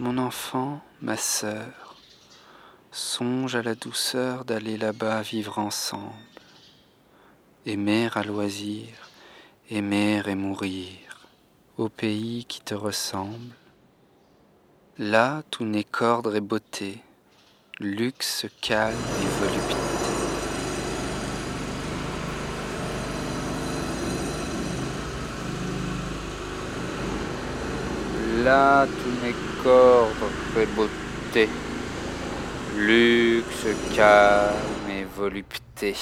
Mon 0.00 0.18
enfant, 0.18 0.80
ma 1.02 1.16
sœur, 1.16 1.94
songe 2.90 3.54
à 3.54 3.62
la 3.62 3.76
douceur 3.76 4.44
d'aller 4.44 4.76
là-bas 4.76 5.22
vivre 5.22 5.60
ensemble, 5.60 6.12
aimer 7.64 8.08
à 8.16 8.24
loisir, 8.24 8.88
aimer 9.70 10.20
et 10.26 10.34
mourir, 10.34 11.28
au 11.78 11.88
pays 11.88 12.44
qui 12.44 12.60
te 12.60 12.74
ressemble. 12.74 13.54
Là, 14.98 15.44
tout 15.52 15.64
n'est 15.64 15.84
qu'ordre 15.84 16.34
et 16.34 16.40
beauté, 16.40 17.00
luxe, 17.78 18.46
calme 18.60 18.96
et 18.96 19.44
volupté. 19.46 19.74
Là, 28.42 28.86
et 29.66 30.66
beauté, 30.76 31.48
luxe, 32.76 33.66
calme 33.94 34.90
et 34.90 35.06
volupté. 35.16 35.96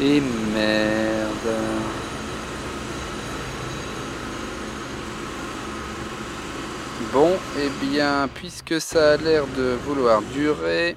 Et 0.00 0.20
merde. 0.20 1.54
Bon, 7.12 7.30
eh 7.58 7.86
bien, 7.86 8.28
puisque 8.34 8.80
ça 8.80 9.12
a 9.12 9.16
l'air 9.16 9.46
de 9.56 9.76
vouloir 9.86 10.20
durer, 10.34 10.96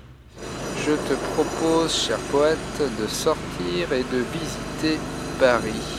je 0.85 0.91
te 0.91 1.13
propose, 1.33 1.94
cher 1.94 2.17
poète, 2.31 2.58
de 3.00 3.08
sortir 3.08 3.48
et 3.67 4.03
de 4.11 4.23
visiter 4.31 4.99
Paris. 5.39 5.98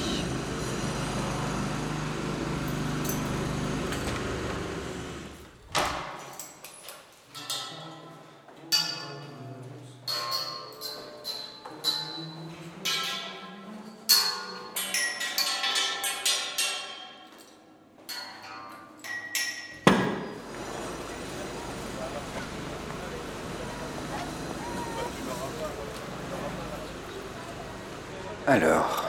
Alors, 28.50 29.04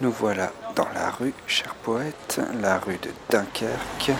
nous 0.00 0.12
voilà 0.12 0.52
dans 0.76 0.86
la 0.94 1.10
rue, 1.10 1.34
cher 1.48 1.74
poète, 1.82 2.40
la 2.62 2.78
rue 2.78 2.96
de 2.98 3.10
Dunkerque. 3.28 4.12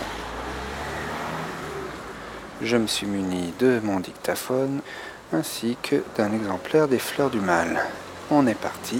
Je 2.61 2.75
me 2.75 2.87
suis 2.87 3.07
muni 3.07 3.53
de 3.57 3.79
mon 3.81 4.01
dictaphone 4.01 4.81
ainsi 5.31 5.77
que 5.81 6.03
d'un 6.17 6.33
exemplaire 6.33 6.89
des 6.89 6.99
Fleurs 6.99 7.29
du 7.29 7.39
Mal. 7.39 7.79
On 8.29 8.45
est 8.47 8.59
parti. 8.59 8.99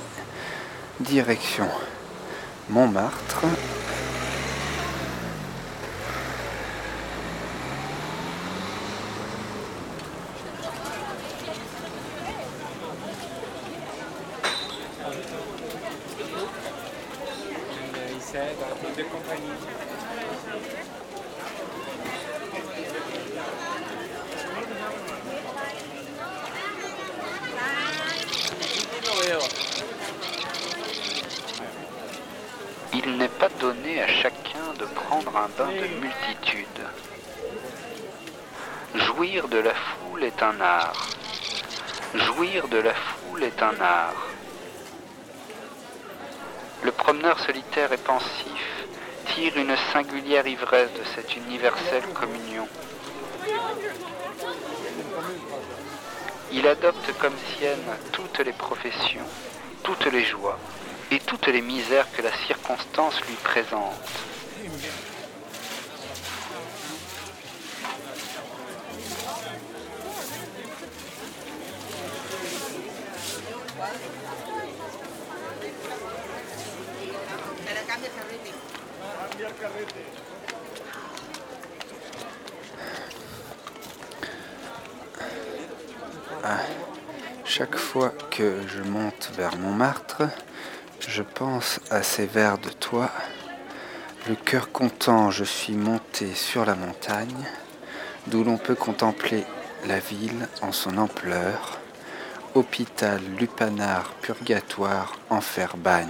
Direction 1.02 1.68
Montmartre. 2.70 3.44
Il 32.94 33.18
n'est 33.18 33.28
pas 33.30 33.48
donné 33.62 34.02
à 34.02 34.08
chacun 34.08 34.74
de 34.78 34.86
prendre 34.86 35.38
un 35.38 35.48
bain 35.58 35.72
de 35.72 35.88
multitude. 36.02 36.68
Jouir 38.94 39.48
de 39.48 39.60
la 39.60 39.74
foule 39.74 40.24
est 40.26 40.44
un 40.44 40.60
art. 40.60 41.10
Jouir 42.14 42.68
de 42.68 42.80
la 42.80 42.94
foule 42.94 43.44
est 43.44 43.62
un 43.62 43.80
art. 43.80 44.27
Le 46.88 46.94
promeneur 46.94 47.38
solitaire 47.38 47.92
et 47.92 47.98
pensif 47.98 48.86
tire 49.36 49.58
une 49.58 49.76
singulière 49.92 50.48
ivresse 50.48 50.90
de 50.94 51.04
cette 51.14 51.36
universelle 51.36 52.06
communion. 52.14 52.66
Il 56.54 56.66
adopte 56.66 57.12
comme 57.20 57.36
sienne 57.58 57.84
toutes 58.14 58.40
les 58.40 58.54
professions, 58.54 59.28
toutes 59.84 60.06
les 60.06 60.24
joies 60.24 60.58
et 61.12 61.20
toutes 61.20 61.48
les 61.48 61.62
misères 61.62 62.10
que 62.14 62.22
la 62.22 62.32
circonstance 62.48 63.20
lui 63.28 63.36
présente. 63.44 63.94
Ah, 86.44 86.60
chaque 87.44 87.76
fois 87.76 88.14
que 88.30 88.62
je 88.68 88.82
monte 88.84 89.32
vers 89.36 89.58
Montmartre, 89.58 90.24
je 91.08 91.24
pense 91.24 91.80
à 91.90 92.04
ces 92.04 92.26
vers 92.26 92.58
de 92.58 92.70
toi. 92.70 93.10
Le 94.28 94.36
cœur 94.36 94.72
content, 94.72 95.32
je 95.32 95.44
suis 95.44 95.74
monté 95.74 96.34
sur 96.36 96.66
la 96.66 96.76
montagne, 96.76 97.46
d'où 98.28 98.44
l'on 98.44 98.58
peut 98.58 98.76
contempler 98.76 99.44
la 99.88 100.00
ville 100.00 100.48
en 100.62 100.72
son 100.72 100.98
ampleur, 100.98 101.80
hôpital, 102.54 103.22
lupanar, 103.38 104.12
purgatoire, 104.22 105.18
enfer, 105.30 105.78
bagne. 105.78 106.08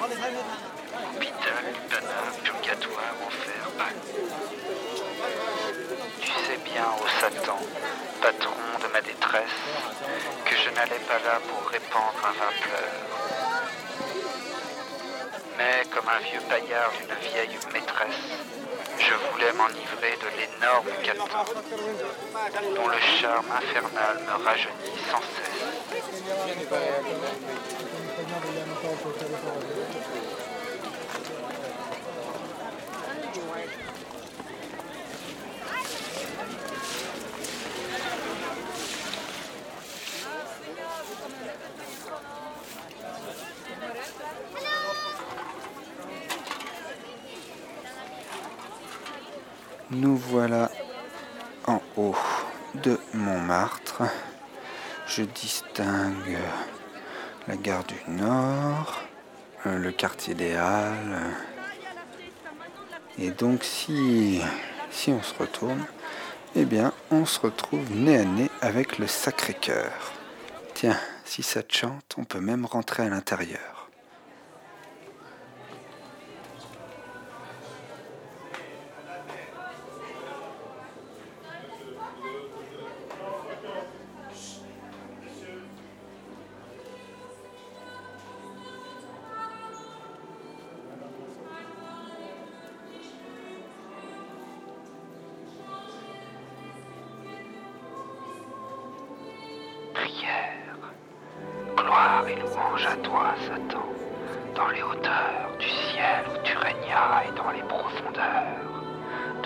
Hôpital, 0.00 0.32
lupanar, 1.20 2.32
purgatoire, 2.42 3.12
enfer, 3.26 3.62
bagne. 3.64 3.67
Tu 6.20 6.30
sais 6.30 6.58
bien, 6.64 6.84
ô 6.84 7.06
Satan, 7.20 7.58
patron 8.20 8.50
de 8.82 8.88
ma 8.92 9.00
détresse, 9.00 9.60
que 10.44 10.56
je 10.56 10.70
n'allais 10.70 11.02
pas 11.06 11.18
là 11.24 11.40
pour 11.46 11.68
répandre 11.70 12.20
un 12.24 12.32
vin 12.32 12.52
pleur. 12.60 12.90
Mais 15.58 15.84
comme 15.90 16.08
un 16.08 16.18
vieux 16.20 16.40
paillard 16.48 16.90
d'une 16.92 17.14
vieille 17.30 17.58
maîtresse, 17.72 18.24
je 18.98 19.14
voulais 19.30 19.52
m'enivrer 19.52 20.16
de 20.22 20.28
l'énorme 20.38 20.90
caton, 21.04 21.28
dont 22.74 22.88
le 22.88 23.00
charme 23.20 23.50
infernal 23.50 24.18
me 24.26 24.44
rajeunit 24.44 24.98
sans 25.10 25.22
cesse. 25.22 25.58
Nous 49.90 50.16
voilà 50.18 50.70
en 51.66 51.80
haut 51.96 52.14
de 52.74 53.00
Montmartre. 53.14 54.02
Je 55.06 55.22
distingue 55.22 56.36
la 57.46 57.56
gare 57.56 57.84
du 57.84 57.96
Nord, 58.06 59.00
euh, 59.64 59.78
le 59.78 59.90
quartier 59.90 60.34
des 60.34 60.54
Halles. 60.54 61.20
Et 63.18 63.30
donc 63.30 63.64
si, 63.64 64.42
on 65.08 65.22
se 65.22 65.34
retourne, 65.38 65.82
eh 66.54 66.66
bien 66.66 66.92
on 67.10 67.24
se 67.24 67.40
retrouve 67.40 67.90
nez 67.90 68.18
à 68.18 68.24
nez 68.24 68.50
avec 68.60 68.98
le 68.98 69.06
Sacré-Cœur. 69.06 70.12
Tiens, 70.74 70.98
si 71.24 71.42
ça 71.42 71.62
te 71.62 71.74
chante, 71.74 72.14
on 72.18 72.24
peut 72.24 72.40
même 72.40 72.66
rentrer 72.66 73.04
à 73.04 73.08
l'intérieur. 73.08 73.77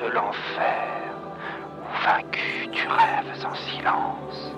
De 0.02 0.08
l'enfer 0.08 1.14
où 1.80 2.04
vaincu 2.04 2.68
tu 2.72 2.88
rêves 2.88 3.46
en 3.46 3.54
silence. 3.54 4.52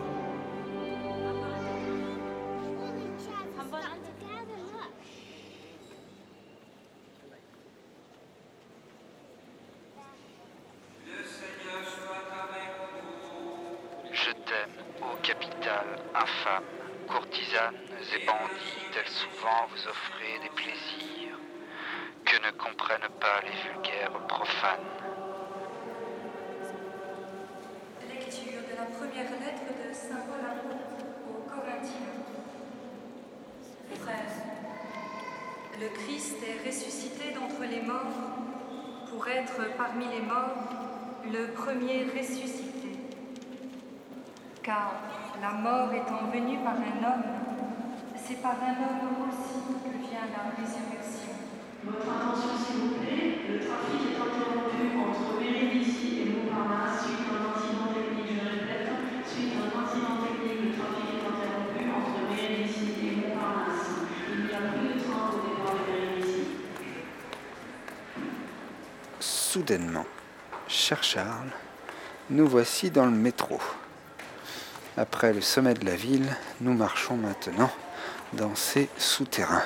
Je 14.12 14.30
t'aime, 14.30 14.70
ô 15.02 15.16
capitale 15.22 15.98
infâme, 16.14 16.64
courtisanes 17.08 17.74
et 18.14 18.24
bandits, 18.24 18.88
tels 18.92 19.08
souvent 19.08 19.66
vous 19.68 19.88
offrez 19.88 20.38
des 20.42 20.48
plaisirs 20.50 21.38
que 22.24 22.36
ne 22.46 22.50
comprennent 22.52 23.12
pas 23.20 23.40
les 23.42 23.72
vulgaires 23.72 24.26
profanes. 24.28 25.13
Première 29.06 29.30
lettre 29.32 29.68
de 29.68 29.92
Saint 29.92 30.24
Paul 30.26 30.40
aux 31.28 31.42
Corinthiens. 31.48 32.14
Frères, 34.00 34.34
le 35.78 35.88
Christ 35.88 36.36
est 36.42 36.66
ressuscité 36.66 37.34
d'entre 37.34 37.62
les 37.70 37.82
morts 37.82 38.16
pour 39.10 39.28
être 39.28 39.76
parmi 39.76 40.06
les 40.06 40.22
morts 40.22 40.56
le 41.30 41.52
premier 41.52 42.04
ressuscité. 42.04 42.98
Car 44.62 44.94
la 45.40 45.50
mort 45.50 45.92
étant 45.92 46.30
venue 46.32 46.58
par 46.58 46.74
un 46.74 47.04
homme, 47.04 47.24
c'est 48.16 48.40
par 48.40 48.56
un 48.62 48.76
homme 48.76 49.28
aussi 49.28 49.60
que 49.84 50.08
vient 50.08 50.28
la 50.32 50.52
résurrection. 50.56 51.32
Votre 51.84 52.08
attention 52.08 52.56
s'il 52.56 52.80
vous 52.80 52.94
plaît, 52.96 53.44
le 53.48 53.58
trafic 53.60 54.00
est 54.00 54.16
interrompu 54.16 54.96
entre 54.98 55.38
Vérénicie 55.38 56.22
et 56.22 56.24
Montparnasse 56.24 57.04
suite 57.04 57.28
un 57.28 57.92
technique, 57.92 58.32
je 58.32 58.44
répète, 58.48 58.88
suite 59.26 59.52
à 59.52 59.64
un 59.64 59.84
incident 59.84 60.16
technique, 60.24 60.60
le 60.64 60.72
trafic 60.72 61.06
est 61.12 61.24
interrompu 61.28 61.82
entre 61.92 62.16
Vérénicie 62.32 62.96
et 63.04 63.16
Montparnasse. 63.16 64.08
Il 64.32 64.46
n'y 64.46 64.52
a 64.52 64.72
plus 64.72 64.88
de 64.94 65.00
train 65.04 65.28
au 65.28 65.40
départ 65.44 65.76
de 65.76 65.84
Vérénicie. 65.92 66.64
Soudainement, 69.54 70.04
cher 70.66 71.04
Charles, 71.04 71.52
nous 72.28 72.48
voici 72.48 72.90
dans 72.90 73.04
le 73.04 73.12
métro. 73.12 73.60
Après 74.96 75.32
le 75.32 75.40
sommet 75.42 75.74
de 75.74 75.84
la 75.84 75.94
ville, 75.94 76.26
nous 76.60 76.74
marchons 76.74 77.16
maintenant 77.16 77.70
dans 78.32 78.56
ces 78.56 78.88
souterrains. 78.98 79.62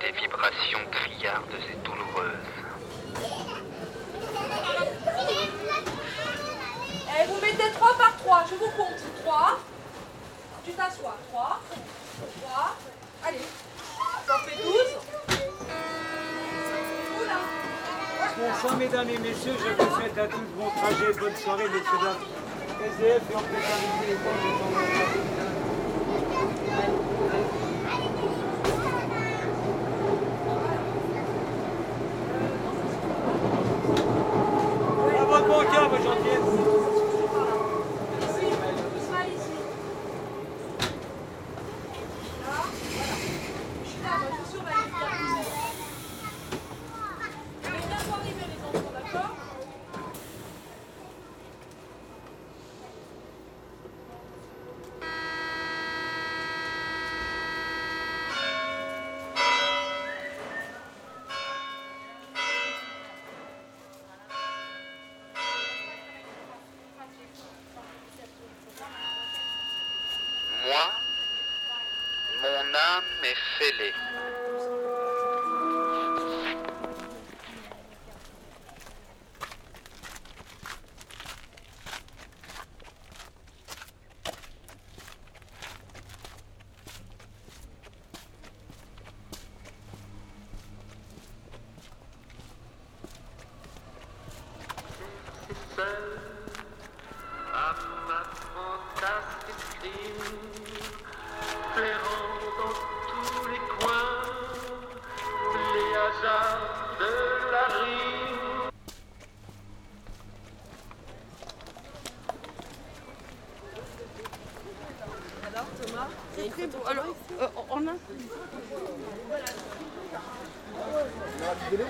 Des 0.00 0.12
vibrations 0.12 0.78
criardes 0.90 1.54
et 1.68 1.76
douloureuses. 1.84 2.50
Eh, 7.12 7.26
vous 7.26 7.40
mettez 7.40 7.70
3 7.72 7.98
par 7.98 8.16
3, 8.16 8.44
je 8.50 8.54
vous 8.54 8.70
compte. 8.76 9.02
3. 9.24 9.58
Tu 10.64 10.72
t'assois. 10.72 11.16
3. 11.32 11.60
3. 12.42 12.76
Allez. 13.26 13.38
T'en 14.26 14.38
fais 14.38 14.56
12. 14.62 14.74
Oula. 17.20 17.38
Bonsoir 18.38 18.76
mesdames 18.76 19.10
et 19.10 19.18
messieurs, 19.18 19.56
je 19.58 19.82
vous 19.84 19.94
souhaite 19.96 20.18
à 20.18 20.26
tous 20.28 20.46
bon 20.56 20.70
trajet, 20.70 21.12
bonne 21.18 21.36
soirée 21.36 21.68
messieurs 21.68 22.00
dames. 22.02 22.24
SDF 22.82 23.22
et 23.30 23.34
en 23.34 23.40
préparer 23.40 24.06
les 24.08 24.14
comptes 24.14 24.42
de 24.42 24.50
temps 24.58 24.74
À 35.18 35.24
votre 35.24 35.46
bon 35.46 35.60
cœur, 35.72 35.88
votre 35.88 36.02
gentillesse. 36.02 36.38
Ici. 38.20 38.46
Doucement 38.94 39.24
ici. 39.26 39.56
Là. 42.44 42.62
Voilà. 42.94 43.12
Je 43.84 43.88
suis 43.88 44.02
là, 44.02 44.12
moi, 44.18 44.28
je 44.38 44.50
surveille. 44.50 44.88
Vous 47.62 47.68
allez 47.68 47.86
bientôt 47.86 48.12
arriver, 48.14 48.46
les 48.48 48.78
enfants, 48.78 48.92
d'accord 48.94 49.30
Moi, 70.66 70.84
mon 72.42 72.64
âme 73.30 73.80
est 73.80 74.09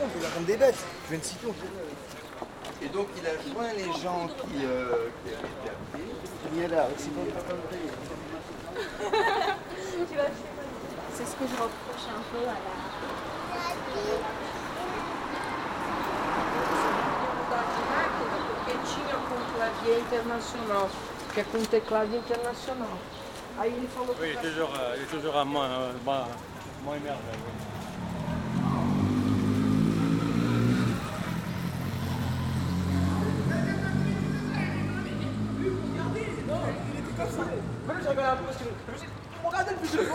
on 0.02 0.08
peut 0.08 0.20
faire 0.20 0.34
comme 0.34 0.44
des 0.44 0.56
bêtes. 0.56 0.74
Je 1.04 1.10
viens 1.10 1.18
de 1.18 1.24
citer, 1.24 1.46
Et 2.82 2.88
donc 2.88 3.08
il 3.16 3.26
a 3.26 3.32
joint 3.52 3.72
les 3.76 3.92
gens 4.00 4.28
qui, 4.28 4.64
euh, 4.64 5.10
qui 5.24 5.30
avaient 5.34 5.48
été 5.48 5.70
appelés. 5.70 6.04
Il 6.54 6.62
est 6.62 6.68
là, 6.68 6.88
c'est 6.96 7.12
bon. 7.14 7.26
C'est 11.12 11.26
ce 11.26 11.32
que 11.32 11.44
je 11.46 11.52
reproche 11.52 12.06
un 12.08 12.22
peu 12.32 12.42
à 12.48 12.52
la. 12.52 12.56
Tinha 18.80 19.16
com 19.28 19.40
clavier 19.54 20.00
internacional, 20.00 20.88
que 21.34 21.40
é 21.40 21.44
com 21.44 21.62
teclado 21.64 22.16
internacional. 22.16 22.96
Ah, 23.62 23.66
il 23.66 23.74
est 23.74 23.88
Oui, 24.18 24.28
il 24.30 24.30
est 24.30 24.40
toujours, 24.40 24.70
euh, 24.74 24.96
il 24.96 25.02
est 25.02 25.06
toujours 25.20 25.36
à 25.36 25.44
moins, 25.44 25.68
euh, 25.68 25.92
moins, 26.02 26.24
moins 26.82 26.98
merde, 26.98 27.18
oui. 27.28 27.36
Regardez 39.44 39.72
le 39.72 39.76
plus 39.76 39.92
de. 39.92 40.08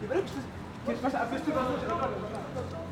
Il 0.00 0.08
fallait 0.08 0.22
que 0.22 0.28
je 0.28 1.52
un. 1.52 2.85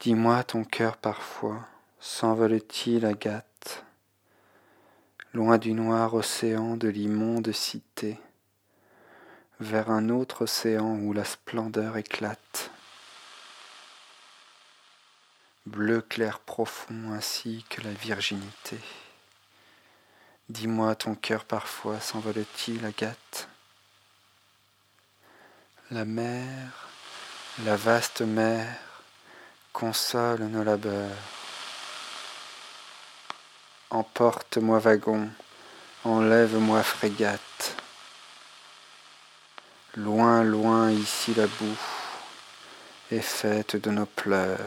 Dis-moi 0.00 0.42
ton 0.44 0.64
cœur 0.64 0.96
parfois 0.96 1.60
s'envole-t-il 2.00 3.04
Agathe? 3.04 3.84
Loin 5.34 5.58
du 5.58 5.74
noir 5.74 6.14
océan 6.14 6.78
de 6.78 6.88
l'immonde 6.88 7.52
cité, 7.52 8.18
vers 9.60 9.90
un 9.90 10.08
autre 10.08 10.44
océan 10.44 10.96
où 11.00 11.12
la 11.12 11.24
splendeur 11.24 11.98
éclate. 11.98 12.70
Bleu 15.66 16.00
clair 16.00 16.38
profond 16.40 17.12
ainsi 17.12 17.66
que 17.68 17.82
la 17.82 17.92
virginité. 17.92 18.78
Dis-moi 20.48 20.94
ton 20.94 21.14
cœur 21.14 21.44
parfois 21.44 22.00
s'envole-t-il 22.00 22.86
Agathe? 22.86 23.50
La 25.90 26.06
mer, 26.06 26.88
la 27.66 27.76
vaste 27.76 28.22
mer, 28.22 28.89
console 29.72 30.48
nos 30.48 30.64
labeurs. 30.64 31.16
Emporte-moi 33.90 34.78
wagon, 34.78 35.30
enlève-moi 36.04 36.82
frégate. 36.82 37.76
Loin, 39.96 40.44
loin 40.44 40.90
ici 40.90 41.34
la 41.34 41.46
boue 41.46 41.76
est 43.10 43.20
faite 43.20 43.76
de 43.76 43.90
nos 43.90 44.06
pleurs. 44.06 44.58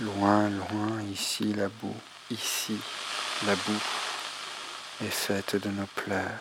Loin, 0.00 0.50
loin 0.50 1.02
ici 1.10 1.54
la 1.54 1.68
boue, 1.68 1.96
ici 2.30 2.78
la 3.46 3.54
boue 3.54 3.82
est 5.00 5.10
faite 5.10 5.56
de 5.56 5.70
nos 5.70 5.86
pleurs. 5.86 6.40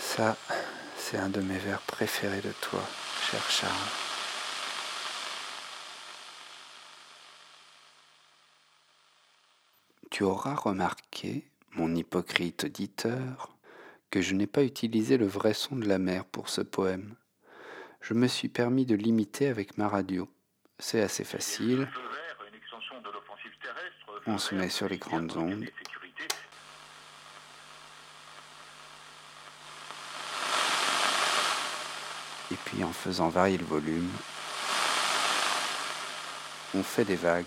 Ça, 0.00 0.36
c'est 1.12 1.18
un 1.18 1.28
de 1.28 1.42
mes 1.42 1.58
vers 1.58 1.82
préférés 1.82 2.40
de 2.40 2.52
toi, 2.62 2.80
cher 3.30 3.50
Charles. 3.50 3.72
Tu 10.10 10.22
auras 10.22 10.54
remarqué, 10.54 11.44
mon 11.72 11.94
hypocrite 11.94 12.64
auditeur, 12.64 13.54
que 14.08 14.22
je 14.22 14.32
n'ai 14.34 14.46
pas 14.46 14.64
utilisé 14.64 15.18
le 15.18 15.26
vrai 15.26 15.52
son 15.52 15.76
de 15.76 15.86
la 15.86 15.98
mer 15.98 16.24
pour 16.24 16.48
ce 16.48 16.62
poème. 16.62 17.14
Je 18.00 18.14
me 18.14 18.26
suis 18.26 18.48
permis 18.48 18.86
de 18.86 18.94
l'imiter 18.94 19.48
avec 19.48 19.76
ma 19.76 19.88
radio. 19.88 20.30
C'est 20.78 21.02
assez 21.02 21.24
facile. 21.24 21.90
On 24.26 24.38
se 24.38 24.54
met 24.54 24.70
sur 24.70 24.88
les 24.88 24.98
grandes 24.98 25.36
ondes. 25.36 25.66
Et 32.52 32.56
puis 32.66 32.84
en 32.84 32.92
faisant 32.92 33.30
varier 33.30 33.56
le 33.56 33.64
volume, 33.64 34.10
on 36.74 36.82
fait 36.82 37.06
des 37.06 37.16
vagues. 37.16 37.46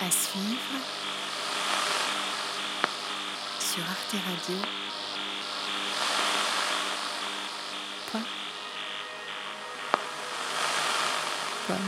À 0.00 0.10
suivre 0.12 0.60
sur 3.58 3.82
Arte 3.82 4.14
Radio. 4.24 4.85
关， 11.66 11.78